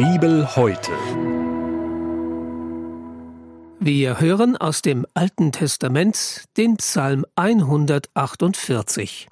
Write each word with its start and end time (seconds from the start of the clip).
Bibel 0.00 0.56
heute. 0.56 0.92
Wir 3.80 4.18
hören 4.18 4.56
aus 4.56 4.80
dem 4.80 5.04
Alten 5.12 5.52
Testament 5.52 6.44
den 6.56 6.78
Psalm 6.78 7.26
148. 7.36 9.28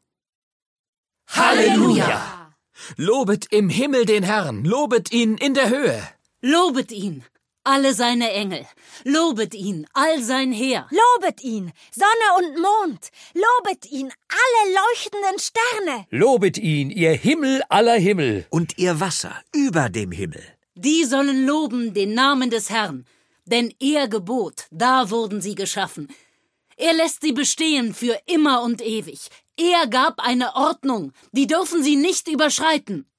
Halleluja! 1.30 2.52
Lobet 2.96 3.46
im 3.50 3.70
Himmel 3.70 4.04
den 4.04 4.22
Herrn, 4.24 4.62
lobet 4.62 5.10
ihn 5.10 5.38
in 5.38 5.54
der 5.54 5.70
Höhe. 5.70 6.06
Lobet 6.42 6.92
ihn, 6.92 7.24
alle 7.64 7.94
seine 7.94 8.30
Engel. 8.32 8.66
Lobet 9.04 9.54
ihn, 9.54 9.86
all 9.94 10.22
sein 10.22 10.52
Heer. 10.52 10.86
Lobet 10.90 11.42
ihn, 11.42 11.72
Sonne 11.90 12.28
und 12.40 12.60
Mond. 12.60 13.08
Lobet 13.32 13.90
ihn, 13.90 14.12
alle 14.28 14.74
leuchtenden 14.74 15.38
Sterne. 15.38 16.06
Lobet 16.10 16.58
ihn, 16.58 16.90
ihr 16.90 17.12
Himmel 17.12 17.62
aller 17.70 17.96
Himmel. 17.96 18.44
Und 18.50 18.76
ihr 18.76 19.00
Wasser 19.00 19.34
über 19.54 19.88
dem 19.88 20.12
Himmel. 20.12 20.44
Die 20.80 21.02
sollen 21.04 21.44
loben 21.44 21.92
den 21.92 22.14
Namen 22.14 22.50
des 22.50 22.70
Herrn. 22.70 23.04
Denn 23.46 23.74
er 23.80 24.06
gebot, 24.06 24.66
da 24.70 25.10
wurden 25.10 25.40
sie 25.40 25.56
geschaffen. 25.56 26.06
Er 26.76 26.92
lässt 26.92 27.22
sie 27.22 27.32
bestehen 27.32 27.92
für 27.94 28.16
immer 28.26 28.62
und 28.62 28.80
ewig. 28.80 29.28
Er 29.56 29.88
gab 29.88 30.20
eine 30.20 30.54
Ordnung, 30.54 31.12
die 31.32 31.48
dürfen 31.48 31.82
sie 31.82 31.96
nicht 31.96 32.28
überschreiten. 32.28 33.10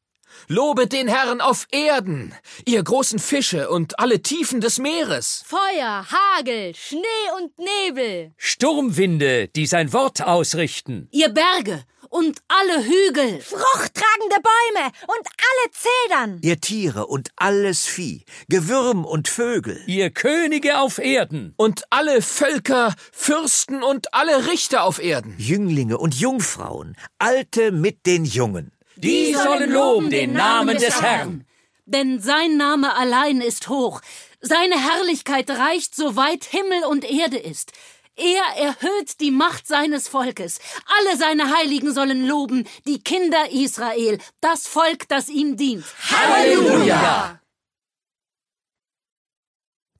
Lobet 0.47 0.93
den 0.93 1.09
Herrn 1.09 1.41
auf 1.41 1.67
Erden, 1.71 2.33
ihr 2.65 2.81
großen 2.81 3.19
Fische 3.19 3.69
und 3.69 3.99
alle 3.99 4.21
Tiefen 4.21 4.61
des 4.61 4.77
Meeres. 4.77 5.43
Feuer, 5.45 6.05
Hagel, 6.09 6.73
Schnee 6.75 7.25
und 7.37 7.51
Nebel. 7.59 8.31
Sturmwinde, 8.37 9.49
die 9.49 9.65
sein 9.65 9.91
Wort 9.91 10.21
ausrichten. 10.21 11.09
Ihr 11.11 11.27
Berge 11.27 11.83
und 12.09 12.41
alle 12.47 12.83
Hügel. 12.83 13.41
Fruchttragende 13.41 14.37
Bäume 14.41 14.91
und 15.07 15.27
alle 15.27 15.71
Zedern. 15.71 16.39
Ihr 16.41 16.59
Tiere 16.59 17.07
und 17.07 17.29
alles 17.35 17.85
Vieh, 17.85 18.25
Gewürm 18.49 19.05
und 19.05 19.27
Vögel. 19.27 19.81
Ihr 19.87 20.09
Könige 20.09 20.79
auf 20.79 20.97
Erden. 20.97 21.53
Und 21.57 21.83
alle 21.89 22.21
Völker, 22.21 22.93
Fürsten 23.11 23.83
und 23.83 24.13
alle 24.13 24.47
Richter 24.47 24.83
auf 24.83 24.99
Erden. 25.01 25.35
Jünglinge 25.37 25.97
und 25.97 26.15
Jungfrauen, 26.15 26.97
Alte 27.17 27.71
mit 27.71 28.05
den 28.05 28.25
Jungen. 28.25 28.71
Die 28.95 29.33
sollen 29.33 29.71
loben 29.71 30.09
den 30.09 30.33
Namen 30.33 30.77
des 30.77 31.01
Herrn. 31.01 31.45
Denn 31.85 32.19
sein 32.19 32.57
Name 32.57 32.95
allein 32.95 33.41
ist 33.41 33.69
hoch. 33.69 34.01
Seine 34.41 34.75
Herrlichkeit 34.75 35.49
reicht 35.49 35.95
so 35.95 36.15
weit 36.15 36.43
Himmel 36.45 36.85
und 36.87 37.03
Erde 37.03 37.37
ist. 37.37 37.71
Er 38.19 38.61
erhöht 38.61 39.21
die 39.21 39.31
Macht 39.31 39.65
seines 39.65 40.09
Volkes. 40.09 40.59
Alle 40.85 41.17
seine 41.17 41.55
Heiligen 41.55 41.93
sollen 41.93 42.27
loben, 42.27 42.67
die 42.85 42.99
Kinder 42.99 43.49
Israel, 43.51 44.17
das 44.41 44.67
Volk, 44.67 45.07
das 45.07 45.29
ihm 45.29 45.55
dient. 45.55 45.85
Halleluja! 46.11 47.39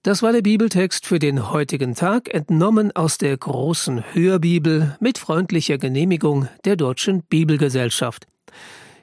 Das 0.03 0.21
war 0.21 0.33
der 0.33 0.41
Bibeltext 0.41 1.05
für 1.05 1.19
den 1.19 1.51
heutigen 1.51 1.95
Tag, 1.95 2.33
entnommen 2.33 2.93
aus 2.93 3.17
der 3.17 3.37
großen 3.37 4.13
Hörbibel 4.13 4.97
mit 4.99 5.17
freundlicher 5.17 5.77
Genehmigung 5.77 6.47
der 6.65 6.75
Deutschen 6.75 7.23
Bibelgesellschaft. 7.23 8.25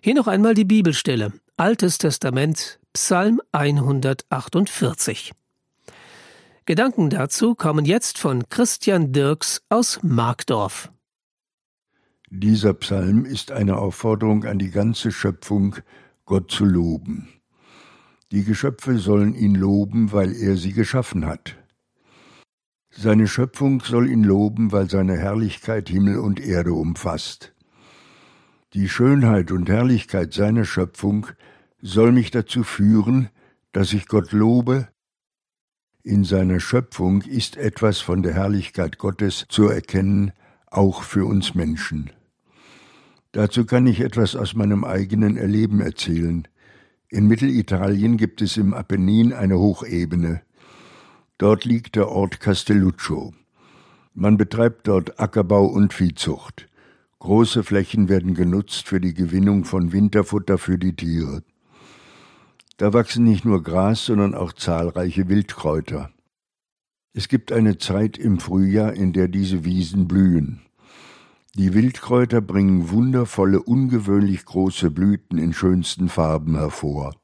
Hier 0.02 0.14
noch 0.14 0.26
einmal 0.26 0.54
die 0.54 0.64
Bibelstelle. 0.64 1.32
Altes 1.56 1.98
Testament, 1.98 2.78
Psalm 2.92 3.40
148. 3.52 5.32
Gedanken 6.68 7.10
dazu 7.10 7.54
kommen 7.54 7.84
jetzt 7.84 8.18
von 8.18 8.48
Christian 8.48 9.12
Dirks 9.12 9.62
aus 9.68 10.00
Markdorf. 10.02 10.90
Dieser 12.28 12.74
Psalm 12.74 13.24
ist 13.24 13.52
eine 13.52 13.76
Aufforderung 13.76 14.44
an 14.44 14.58
die 14.58 14.72
ganze 14.72 15.12
Schöpfung, 15.12 15.76
Gott 16.24 16.50
zu 16.50 16.64
loben. 16.64 17.28
Die 18.32 18.42
Geschöpfe 18.42 18.98
sollen 18.98 19.36
ihn 19.36 19.54
loben, 19.54 20.10
weil 20.10 20.34
er 20.34 20.56
sie 20.56 20.72
geschaffen 20.72 21.24
hat. 21.24 21.56
Seine 22.90 23.28
Schöpfung 23.28 23.80
soll 23.82 24.10
ihn 24.10 24.24
loben, 24.24 24.72
weil 24.72 24.90
seine 24.90 25.16
Herrlichkeit 25.16 25.88
Himmel 25.88 26.18
und 26.18 26.40
Erde 26.40 26.72
umfasst. 26.72 27.54
Die 28.72 28.88
Schönheit 28.88 29.52
und 29.52 29.68
Herrlichkeit 29.68 30.32
seiner 30.32 30.64
Schöpfung 30.64 31.28
soll 31.80 32.10
mich 32.10 32.32
dazu 32.32 32.64
führen, 32.64 33.28
dass 33.70 33.92
ich 33.92 34.08
Gott 34.08 34.32
lobe. 34.32 34.88
In 36.08 36.22
seiner 36.22 36.60
Schöpfung 36.60 37.22
ist 37.22 37.56
etwas 37.56 37.98
von 37.98 38.22
der 38.22 38.32
Herrlichkeit 38.32 38.96
Gottes 38.96 39.44
zu 39.48 39.66
erkennen, 39.66 40.30
auch 40.68 41.02
für 41.02 41.26
uns 41.26 41.56
Menschen. 41.56 42.10
Dazu 43.32 43.66
kann 43.66 43.88
ich 43.88 43.98
etwas 43.98 44.36
aus 44.36 44.54
meinem 44.54 44.84
eigenen 44.84 45.36
Erleben 45.36 45.80
erzählen. 45.80 46.46
In 47.08 47.26
Mittelitalien 47.26 48.18
gibt 48.18 48.40
es 48.40 48.56
im 48.56 48.72
Apennin 48.72 49.32
eine 49.32 49.58
Hochebene. 49.58 50.42
Dort 51.38 51.64
liegt 51.64 51.96
der 51.96 52.08
Ort 52.08 52.38
Castelluccio. 52.38 53.34
Man 54.14 54.36
betreibt 54.36 54.86
dort 54.86 55.18
Ackerbau 55.18 55.66
und 55.66 55.92
Viehzucht. 55.92 56.68
Große 57.18 57.64
Flächen 57.64 58.08
werden 58.08 58.34
genutzt 58.34 58.86
für 58.86 59.00
die 59.00 59.12
Gewinnung 59.12 59.64
von 59.64 59.90
Winterfutter 59.90 60.56
für 60.56 60.78
die 60.78 60.94
Tiere. 60.94 61.42
Da 62.78 62.92
wachsen 62.92 63.24
nicht 63.24 63.44
nur 63.44 63.62
Gras, 63.62 64.04
sondern 64.04 64.34
auch 64.34 64.52
zahlreiche 64.52 65.28
Wildkräuter. 65.28 66.10
Es 67.14 67.28
gibt 67.28 67.50
eine 67.50 67.78
Zeit 67.78 68.18
im 68.18 68.38
Frühjahr, 68.38 68.92
in 68.92 69.14
der 69.14 69.28
diese 69.28 69.64
Wiesen 69.64 70.06
blühen. 70.06 70.60
Die 71.54 71.72
Wildkräuter 71.72 72.42
bringen 72.42 72.90
wundervolle, 72.90 73.62
ungewöhnlich 73.62 74.44
große 74.44 74.90
Blüten 74.90 75.38
in 75.38 75.54
schönsten 75.54 76.10
Farben 76.10 76.56
hervor. 76.56 77.14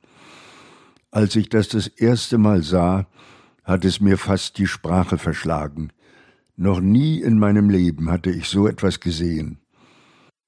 Als 1.11 1.37
ich 1.37 1.51
das 1.51 1.69
das 1.69 1.87
erste 1.87 2.39
Mal 2.39 2.63
sah, 2.63 3.07
hat 3.63 3.85
es 3.85 4.01
mir 4.01 4.17
fast 4.17 4.57
die 4.57 4.67
Sprache 4.67 5.19
verschlagen. 5.19 5.93
Noch 6.57 6.81
nie 6.81 7.21
in 7.21 7.39
meinem 7.39 7.69
Leben 7.69 8.11
hatte 8.11 8.31
ich 8.31 8.49
so 8.49 8.67
etwas 8.67 9.01
gesehen. 9.01 9.59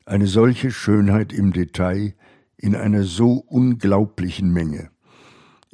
Eine 0.07 0.29
solche 0.29 0.71
Schönheit 0.71 1.35
im 1.35 1.53
Detail 1.53 2.15
in 2.57 2.75
einer 2.75 3.03
so 3.03 3.35
unglaublichen 3.35 4.51
Menge. 4.51 4.94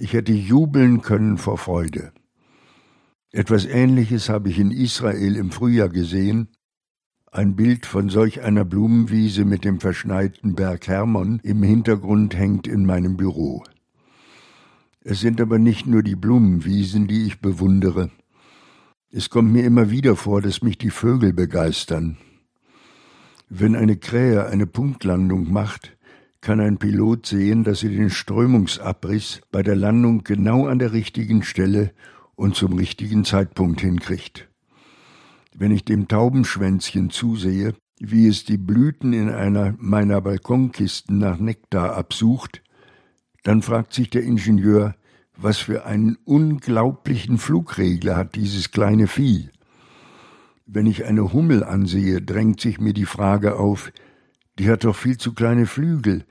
Ich 0.03 0.15
hätte 0.15 0.33
jubeln 0.33 1.03
können 1.03 1.37
vor 1.37 1.59
Freude. 1.59 2.15
Etwas 3.33 3.67
Ähnliches 3.67 4.31
habe 4.31 4.49
ich 4.49 4.59
in 4.59 4.71
Israel 4.71 5.37
im 5.37 5.51
Frühjahr 5.51 5.91
gesehen, 5.91 6.49
ein 7.31 7.55
Bild 7.55 7.85
von 7.85 8.09
solch 8.09 8.41
einer 8.41 8.65
Blumenwiese 8.65 9.45
mit 9.45 9.63
dem 9.63 9.79
verschneiten 9.79 10.55
Berg 10.55 10.89
Hermon 10.89 11.39
im 11.43 11.63
Hintergrund 11.63 12.35
hängt 12.35 12.67
in 12.67 12.87
meinem 12.87 13.19
Büro. 13.19 13.63
Es 15.03 15.21
sind 15.21 15.39
aber 15.39 15.59
nicht 15.59 15.87
nur 15.87 16.03
die 16.03 16.17
Blumenwiesen, 16.17 17.07
die 17.07 17.27
ich 17.27 17.43
bewundere. 17.43 18.11
Es 19.11 19.29
kommt 19.29 19.53
mir 19.53 19.65
immer 19.65 19.91
wieder 19.91 20.17
vor, 20.17 20.41
dass 20.41 20.63
mich 20.63 20.79
die 20.79 20.89
Vögel 20.89 21.35
begeistern. 21.35 22.17
Wenn 23.51 23.77
eine 23.77 23.99
Krähe 23.99 24.47
eine 24.47 24.67
Punktlandung 24.67 25.53
macht, 25.53 25.95
kann 26.41 26.61
ein 26.61 26.79
Pilot 26.79 27.27
sehen, 27.27 27.65
dass 27.65 27.81
sie 27.81 27.95
den 27.95 28.11
Strömungsabriss 28.11 29.41
bei 29.51 29.63
der 29.63 29.77
Landung 29.77 30.25
genau 30.25 30.67
an 30.67 30.79
der 30.79 30.93
richtigen 30.93 31.43
Stelle 31.43 31.93
und 32.35 32.55
zum 32.55 32.75
richtigen 32.75 33.25
Zeitpunkt 33.25 33.81
hinkriegt 33.81 34.51
wenn 35.55 35.73
ich 35.73 35.85
dem 35.85 36.09
Taubenschwänzchen 36.09 37.11
zusehe, 37.11 37.75
wie 37.99 38.27
es 38.27 38.45
die 38.45 38.57
Blüten 38.57 39.13
in 39.13 39.31
einer 39.31 39.75
meiner 39.79 40.21
Balkonkisten 40.21 41.19
nach 41.19 41.39
Nektar 41.39 41.97
absucht, 41.97 42.63
dann 43.43 43.63
fragt 43.63 43.93
sich 43.93 44.11
der 44.11 44.23
Ingenieur, 44.23 44.95
was 45.37 45.59
für 45.59 45.85
einen 45.85 46.17
unglaublichen 46.25 47.39
Flugregler 47.39 48.17
hat 48.17 48.37
dieses 48.37 48.71
kleine 48.71 49.07
Vieh. 49.07 49.51
Wenn 50.67 50.87
ich 50.87 51.05
eine 51.05 51.33
Hummel 51.33 51.65
ansehe, 51.65 52.23
drängt 52.23 52.61
sich 52.61 52.81
mir 52.81 52.93
die 52.93 53.07
Frage 53.07 53.57
auf, 53.57 53.93
die 54.61 54.69
hat 54.69 54.85
doch 54.85 54.95
viel 54.95 55.17
zu 55.17 55.33
kleine 55.33 55.65
Flügel. 55.65 56.27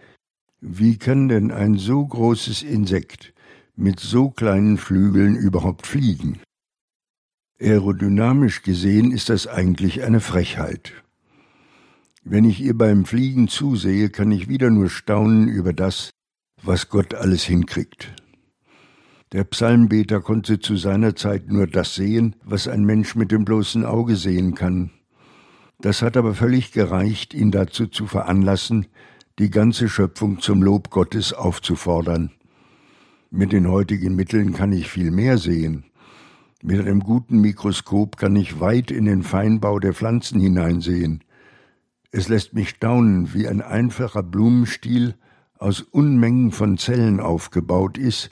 Wie 0.61 0.99
kann 0.99 1.29
denn 1.29 1.49
ein 1.49 1.79
so 1.79 2.05
großes 2.05 2.61
Insekt 2.61 3.33
mit 3.75 3.99
so 3.99 4.29
kleinen 4.29 4.77
Flügeln 4.77 5.35
überhaupt 5.35 5.87
fliegen? 5.87 6.37
Aerodynamisch 7.59 8.61
gesehen 8.61 9.11
ist 9.11 9.29
das 9.29 9.47
eigentlich 9.47 10.03
eine 10.03 10.19
Frechheit. 10.19 10.93
Wenn 12.23 12.45
ich 12.45 12.61
ihr 12.61 12.77
beim 12.77 13.05
Fliegen 13.05 13.47
zusehe, 13.47 14.11
kann 14.11 14.29
ich 14.31 14.47
wieder 14.47 14.69
nur 14.69 14.91
staunen 14.91 15.47
über 15.47 15.73
das, 15.73 16.11
was 16.61 16.89
Gott 16.89 17.15
alles 17.15 17.45
hinkriegt. 17.45 18.13
Der 19.31 19.43
Psalmbeter 19.43 20.21
konnte 20.21 20.59
zu 20.59 20.77
seiner 20.77 21.15
Zeit 21.15 21.47
nur 21.47 21.65
das 21.65 21.95
sehen, 21.95 22.35
was 22.43 22.67
ein 22.67 22.85
Mensch 22.85 23.15
mit 23.15 23.31
dem 23.31 23.43
bloßen 23.43 23.85
Auge 23.85 24.15
sehen 24.15 24.53
kann. 24.53 24.91
Das 25.81 26.01
hat 26.01 26.17
aber 26.17 26.33
völlig 26.33 26.73
gereicht, 26.73 27.33
ihn 27.33 27.51
dazu 27.51 27.87
zu 27.87 28.05
veranlassen, 28.05 28.87
die 29.39 29.49
ganze 29.49 29.87
Schöpfung 29.87 30.41
zum 30.41 30.61
Lob 30.61 30.89
Gottes 30.89 31.31
aufzufordern. 31.31 32.31
Mit 33.31 33.53
den 33.53 33.69
heutigen 33.69 34.15
Mitteln 34.15 34.53
kann 34.53 34.73
ich 34.73 34.89
viel 34.89 35.11
mehr 35.11 35.37
sehen. 35.37 35.85
Mit 36.61 36.81
einem 36.81 36.99
guten 36.99 37.39
Mikroskop 37.39 38.17
kann 38.17 38.35
ich 38.35 38.59
weit 38.59 38.91
in 38.91 39.05
den 39.05 39.23
Feinbau 39.23 39.79
der 39.79 39.93
Pflanzen 39.93 40.41
hineinsehen. 40.41 41.23
Es 42.11 42.27
lässt 42.27 42.53
mich 42.53 42.69
staunen, 42.69 43.33
wie 43.33 43.47
ein 43.47 43.61
einfacher 43.61 44.23
Blumenstiel 44.23 45.15
aus 45.57 45.81
Unmengen 45.81 46.51
von 46.51 46.77
Zellen 46.77 47.21
aufgebaut 47.21 47.97
ist, 47.97 48.31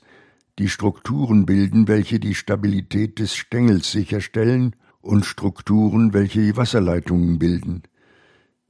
die 0.60 0.68
Strukturen 0.68 1.46
bilden, 1.46 1.88
welche 1.88 2.20
die 2.20 2.36
Stabilität 2.36 3.20
des 3.20 3.36
Stängels 3.36 3.92
sicherstellen, 3.92 4.76
und 5.08 5.26
Strukturen, 5.26 6.14
welche 6.14 6.42
die 6.42 6.58
Wasserleitungen 6.58 7.40
bilden. 7.40 7.84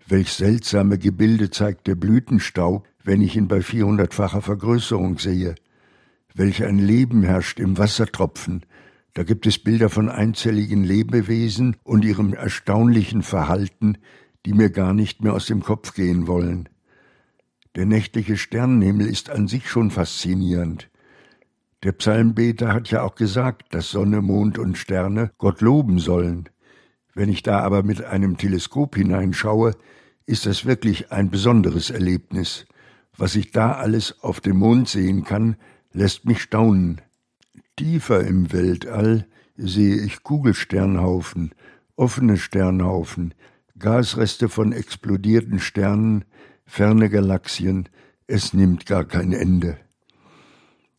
Welch 0.08 0.34
seltsame 0.34 0.98
Gebilde 0.98 1.50
zeigt 1.50 1.88
der 1.88 1.96
Blütenstaub, 1.96 2.88
wenn 3.04 3.22
ich 3.22 3.36
ihn 3.36 3.48
bei 3.48 3.58
400-facher 3.58 4.42
Vergrößerung 4.42 5.20
sehe. 5.20 5.56
Welch 6.34 6.64
ein 6.64 6.80
Leben 6.80 7.24
herrscht 7.24 7.60
im 7.60 7.78
Wassertropfen. 7.78 8.66
Da 9.16 9.24
gibt 9.24 9.48
es 9.48 9.58
Bilder 9.58 9.90
von 9.90 10.10
einzelligen 10.10 10.84
Lebewesen 10.84 11.76
und 11.84 12.06
ihrem 12.06 12.34
erstaunlichen 12.34 13.24
Verhalten, 13.24 13.98
die 14.46 14.54
mir 14.54 14.70
gar 14.70 14.94
nicht 14.94 15.24
mehr 15.24 15.34
aus 15.34 15.48
dem 15.48 15.62
Kopf 15.62 15.94
gehen 15.94 16.28
wollen. 16.28 16.70
Der 17.76 17.86
nächtliche 17.86 18.38
Sternenhimmel 18.38 19.08
ist 19.08 19.30
an 19.30 19.48
sich 19.48 19.68
schon 19.70 19.92
faszinierend. 19.92 20.90
Der 21.84 21.92
Psalmbeter 21.92 22.74
hat 22.74 22.90
ja 22.90 23.04
auch 23.04 23.14
gesagt, 23.14 23.76
dass 23.76 23.92
Sonne, 23.92 24.22
Mond 24.22 24.58
und 24.58 24.78
Sterne 24.78 25.32
Gott 25.38 25.62
loben 25.62 26.00
sollen. 26.00 26.50
Wenn 27.14 27.30
ich 27.30 27.44
da 27.44 27.60
aber 27.60 27.84
mit 27.84 28.04
einem 28.04 28.38
Teleskop 28.38 28.96
hineinschaue, 28.96 29.76
ist 30.26 30.48
das 30.48 30.66
wirklich 30.66 31.12
ein 31.12 31.30
besonderes 31.30 31.92
Erlebnis. 31.92 32.66
Was 33.16 33.36
ich 33.36 33.52
da 33.52 33.74
alles 33.74 34.24
auf 34.24 34.42
dem 34.42 34.58
Mond 34.58 34.90
sehen 34.90 35.24
kann, 35.24 35.56
lässt 35.94 36.26
mich 36.26 36.42
staunen. 36.42 37.02
Tiefer 37.76 38.22
im 38.22 38.52
Weltall 38.52 39.28
sehe 39.56 39.98
ich 39.98 40.24
Kugelsternhaufen, 40.24 41.54
offene 41.96 42.38
Sternhaufen, 42.38 43.36
Gasreste 43.78 44.50
von 44.50 44.72
explodierten 44.72 45.60
Sternen, 45.60 46.26
ferne 46.66 47.10
Galaxien, 47.10 47.88
es 48.26 48.54
nimmt 48.54 48.88
gar 48.88 49.06
kein 49.06 49.32
Ende. 49.32 49.78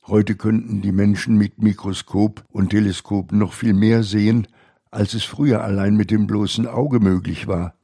Heute 0.08 0.36
könnten 0.36 0.80
die 0.80 0.90
Menschen 0.90 1.36
mit 1.36 1.62
Mikroskop 1.62 2.42
und 2.50 2.70
Teleskop 2.70 3.30
noch 3.30 3.52
viel 3.52 3.74
mehr 3.74 4.02
sehen, 4.02 4.48
als 4.90 5.12
es 5.12 5.24
früher 5.24 5.62
allein 5.62 5.96
mit 5.96 6.10
dem 6.10 6.26
bloßen 6.26 6.66
Auge 6.66 6.98
möglich 6.98 7.46
war. 7.46 7.74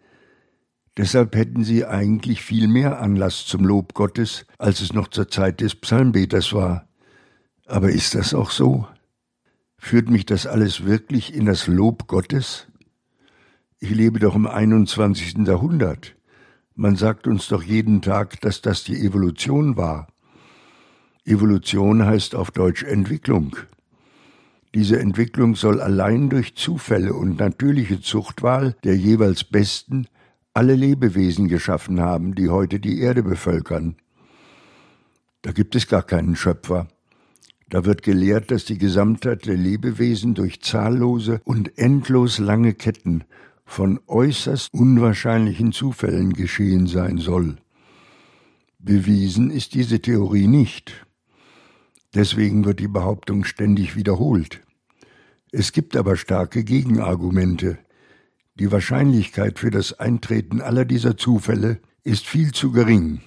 Deshalb 0.96 1.36
hätten 1.36 1.64
sie 1.64 1.84
eigentlich 1.84 2.40
viel 2.40 2.66
mehr 2.66 2.98
Anlass 2.98 3.44
zum 3.44 3.66
Lob 3.66 3.92
Gottes, 3.92 4.46
als 4.56 4.80
es 4.80 4.94
noch 4.94 5.08
zur 5.08 5.28
Zeit 5.28 5.60
des 5.60 5.74
Psalmbeters 5.74 6.54
war. 6.54 6.88
Aber 7.66 7.90
ist 7.90 8.14
das 8.14 8.32
auch 8.32 8.50
so? 8.50 8.88
Führt 9.76 10.08
mich 10.08 10.24
das 10.24 10.46
alles 10.46 10.86
wirklich 10.86 11.34
in 11.34 11.44
das 11.44 11.66
Lob 11.66 12.06
Gottes? 12.06 12.68
Ich 13.80 13.90
lebe 13.90 14.18
doch 14.18 14.34
im 14.34 14.46
21. 14.46 15.46
Jahrhundert. 15.46 16.16
Man 16.74 16.96
sagt 16.96 17.26
uns 17.26 17.48
doch 17.48 17.62
jeden 17.62 18.00
Tag, 18.00 18.40
dass 18.40 18.62
das 18.62 18.82
die 18.82 19.04
Evolution 19.04 19.76
war. 19.76 20.06
Evolution 21.26 22.04
heißt 22.04 22.34
auf 22.34 22.50
Deutsch 22.50 22.82
Entwicklung. 22.82 23.56
Diese 24.74 24.98
Entwicklung 24.98 25.54
soll 25.54 25.80
allein 25.80 26.28
durch 26.28 26.54
Zufälle 26.54 27.14
und 27.14 27.38
natürliche 27.38 28.00
Zuchtwahl 28.00 28.76
der 28.84 28.96
jeweils 28.96 29.44
Besten 29.44 30.06
alle 30.52 30.74
Lebewesen 30.74 31.48
geschaffen 31.48 32.00
haben, 32.00 32.34
die 32.34 32.50
heute 32.50 32.78
die 32.78 33.00
Erde 33.00 33.22
bevölkern. 33.22 33.96
Da 35.42 35.52
gibt 35.52 35.74
es 35.76 35.88
gar 35.88 36.02
keinen 36.02 36.36
Schöpfer. 36.36 36.88
Da 37.70 37.84
wird 37.84 38.02
gelehrt, 38.02 38.50
dass 38.50 38.66
die 38.66 38.78
Gesamtheit 38.78 39.46
der 39.46 39.56
Lebewesen 39.56 40.34
durch 40.34 40.60
zahllose 40.60 41.40
und 41.44 41.78
endlos 41.78 42.38
lange 42.38 42.74
Ketten 42.74 43.24
von 43.64 43.98
äußerst 44.06 44.74
unwahrscheinlichen 44.74 45.72
Zufällen 45.72 46.34
geschehen 46.34 46.86
sein 46.86 47.18
soll. 47.18 47.56
Bewiesen 48.78 49.50
ist 49.50 49.72
diese 49.74 50.00
Theorie 50.00 50.46
nicht. 50.46 51.03
Deswegen 52.14 52.64
wird 52.64 52.80
die 52.80 52.88
Behauptung 52.88 53.44
ständig 53.44 53.96
wiederholt. 53.96 54.60
Es 55.50 55.72
gibt 55.72 55.96
aber 55.96 56.16
starke 56.16 56.64
Gegenargumente, 56.64 57.78
die 58.56 58.70
Wahrscheinlichkeit 58.70 59.58
für 59.58 59.72
das 59.72 59.98
Eintreten 59.98 60.60
aller 60.60 60.84
dieser 60.84 61.16
Zufälle 61.16 61.80
ist 62.04 62.24
viel 62.26 62.52
zu 62.52 62.70
gering. 62.70 63.20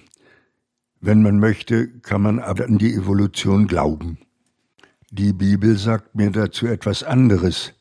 Wenn 1.00 1.22
man 1.22 1.38
möchte, 1.38 1.88
kann 2.00 2.22
man 2.22 2.38
aber 2.38 2.64
an 2.64 2.78
die 2.78 2.94
Evolution 2.94 3.66
glauben. 3.66 4.18
Die 5.10 5.34
Bibel 5.34 5.76
sagt 5.76 6.14
mir 6.14 6.30
dazu 6.30 6.66
etwas 6.66 7.02
anderes. 7.02 7.74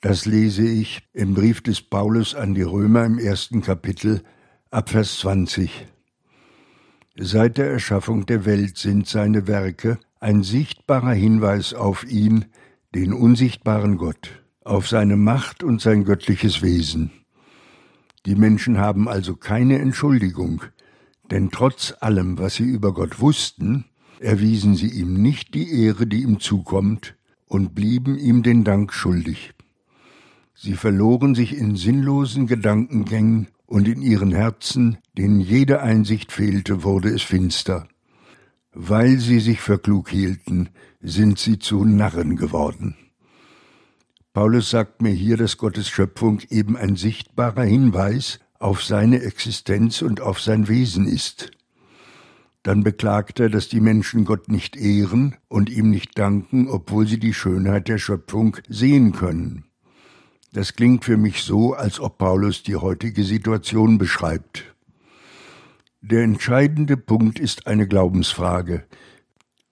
Das 0.00 0.24
lese 0.24 0.66
ich 0.66 1.02
im 1.12 1.34
Brief 1.34 1.62
des 1.62 1.82
Paulus 1.82 2.34
an 2.34 2.54
die 2.54 2.62
Römer 2.62 3.04
im 3.04 3.18
ersten 3.18 3.60
Kapitel 3.60 4.22
ab 4.70 4.88
Vers 4.88 5.18
20. 5.18 5.86
Seit 7.16 7.58
der 7.58 7.70
Erschaffung 7.70 8.24
der 8.24 8.46
Welt 8.46 8.78
sind 8.78 9.06
seine 9.06 9.46
Werke 9.46 9.98
ein 10.24 10.42
sichtbarer 10.42 11.12
Hinweis 11.12 11.74
auf 11.74 12.10
ihn, 12.10 12.46
den 12.94 13.12
unsichtbaren 13.12 13.98
Gott 13.98 14.42
auf 14.64 14.88
seine 14.88 15.18
Macht 15.18 15.62
und 15.62 15.82
sein 15.82 16.04
göttliches 16.04 16.62
Wesen. 16.62 17.10
Die 18.24 18.34
Menschen 18.34 18.78
haben 18.78 19.06
also 19.06 19.36
keine 19.36 19.78
Entschuldigung, 19.80 20.62
denn 21.30 21.50
trotz 21.50 21.92
allem, 22.00 22.38
was 22.38 22.54
sie 22.54 22.64
über 22.64 22.94
Gott 22.94 23.20
wussten, 23.20 23.84
erwiesen 24.18 24.76
sie 24.76 24.88
ihm 24.88 25.20
nicht 25.20 25.52
die 25.52 25.84
Ehre, 25.84 26.06
die 26.06 26.22
ihm 26.22 26.40
zukommt, 26.40 27.16
und 27.44 27.74
blieben 27.74 28.16
ihm 28.16 28.42
den 28.42 28.64
Dank 28.64 28.94
schuldig. 28.94 29.52
Sie 30.54 30.72
verloren 30.72 31.34
sich 31.34 31.54
in 31.54 31.76
sinnlosen 31.76 32.46
Gedankengängen, 32.46 33.48
und 33.66 33.88
in 33.88 34.00
ihren 34.00 34.32
Herzen, 34.32 34.96
denen 35.18 35.40
jede 35.40 35.82
Einsicht 35.82 36.32
fehlte, 36.32 36.82
wurde 36.82 37.10
es 37.10 37.22
finster. 37.22 37.88
Weil 38.74 39.18
sie 39.18 39.40
sich 39.40 39.60
für 39.60 39.78
klug 39.78 40.10
hielten, 40.10 40.68
sind 41.00 41.38
sie 41.38 41.58
zu 41.58 41.84
Narren 41.84 42.36
geworden. 42.36 42.96
Paulus 44.32 44.70
sagt 44.70 45.00
mir 45.00 45.12
hier, 45.12 45.36
dass 45.36 45.58
Gottes 45.58 45.88
Schöpfung 45.88 46.40
eben 46.50 46.76
ein 46.76 46.96
sichtbarer 46.96 47.62
Hinweis 47.62 48.40
auf 48.58 48.82
seine 48.82 49.22
Existenz 49.22 50.02
und 50.02 50.20
auf 50.20 50.40
sein 50.40 50.66
Wesen 50.66 51.06
ist. 51.06 51.52
Dann 52.64 52.82
beklagt 52.82 53.38
er, 53.38 53.48
dass 53.48 53.68
die 53.68 53.80
Menschen 53.80 54.24
Gott 54.24 54.48
nicht 54.48 54.74
ehren 54.74 55.36
und 55.48 55.70
ihm 55.70 55.90
nicht 55.90 56.18
danken, 56.18 56.68
obwohl 56.68 57.06
sie 57.06 57.20
die 57.20 57.34
Schönheit 57.34 57.86
der 57.88 57.98
Schöpfung 57.98 58.56
sehen 58.68 59.12
können. 59.12 59.66
Das 60.52 60.74
klingt 60.74 61.04
für 61.04 61.16
mich 61.16 61.42
so, 61.42 61.74
als 61.74 62.00
ob 62.00 62.18
Paulus 62.18 62.62
die 62.62 62.76
heutige 62.76 63.22
Situation 63.22 63.98
beschreibt. 63.98 64.73
Der 66.06 66.22
entscheidende 66.22 66.98
Punkt 66.98 67.38
ist 67.38 67.66
eine 67.66 67.88
Glaubensfrage. 67.88 68.84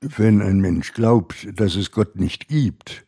Wenn 0.01 0.41
ein 0.41 0.61
Mensch 0.61 0.95
glaubt, 0.95 1.47
dass 1.61 1.77
es 1.77 1.91
Gott 1.91 2.17
nicht 2.17 2.49
gibt, 2.49 3.05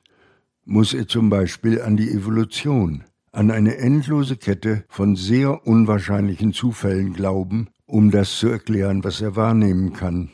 muss 0.66 0.93
er 0.93 1.09
zum 1.09 1.31
Beispiel 1.31 1.81
an 1.81 1.97
die 1.97 2.11
Evolution, 2.11 3.04
an 3.33 3.50
eine 3.50 3.78
endlose 3.78 4.37
Kette 4.37 4.85
von 4.88 5.16
sehr 5.16 5.66
unwahrscheinlichen 5.66 6.52
Zufällen 6.52 7.14
glauben, 7.14 7.69
um 7.87 8.11
das 8.11 8.37
zu 8.37 8.49
erklären, 8.49 9.02
was 9.04 9.23
er 9.23 9.37
wahrnehmen 9.37 9.95
kann. 9.95 10.28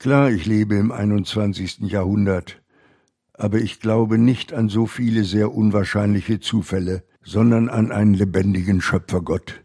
Klar, 0.00 0.32
ich 0.32 0.46
lebe 0.46 0.74
im 0.74 0.90
21. 0.90 1.78
Jahrhundert, 1.82 2.60
aber 3.34 3.58
ich 3.58 3.78
glaube 3.78 4.18
nicht 4.18 4.52
an 4.52 4.68
so 4.68 4.88
viele 4.88 5.22
sehr 5.22 5.54
unwahrscheinliche 5.54 6.40
Zufälle, 6.40 7.04
sondern 7.22 7.68
an 7.68 7.92
einen 7.92 8.14
lebendigen 8.14 8.80
Schöpfergott. 8.80 9.62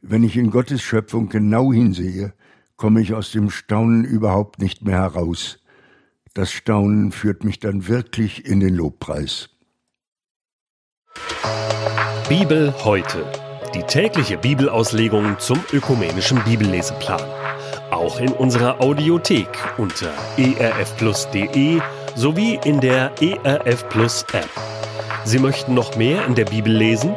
Wenn 0.00 0.22
ich 0.22 0.36
in 0.36 0.50
Gottes 0.50 0.80
Schöpfung 0.80 1.28
genau 1.28 1.72
hinsehe, 1.72 2.32
komme 2.76 3.00
ich 3.00 3.14
aus 3.14 3.32
dem 3.32 3.50
Staunen 3.50 4.04
überhaupt 4.04 4.60
nicht 4.60 4.82
mehr 4.82 4.98
heraus. 4.98 5.58
Das 6.34 6.52
Staunen 6.52 7.10
führt 7.10 7.42
mich 7.42 7.58
dann 7.58 7.88
wirklich 7.88 8.46
in 8.46 8.60
den 8.60 8.74
Lobpreis. 8.74 9.50
Bibel 12.28 12.72
heute. 12.84 13.26
Die 13.74 13.82
tägliche 13.82 14.38
Bibelauslegung 14.38 15.38
zum 15.40 15.58
ökumenischen 15.72 16.42
Bibelleseplan. 16.44 17.22
Auch 17.90 18.20
in 18.20 18.30
unserer 18.32 18.80
Audiothek 18.80 19.48
unter 19.78 20.12
erfplus.de 20.36 21.80
sowie 22.14 22.60
in 22.64 22.80
der 22.80 23.10
ERF 23.20 23.88
Plus 23.88 24.24
App. 24.32 24.48
Sie 25.24 25.40
möchten 25.40 25.74
noch 25.74 25.96
mehr 25.96 26.24
in 26.26 26.36
der 26.36 26.44
Bibel 26.44 26.72
lesen? 26.72 27.16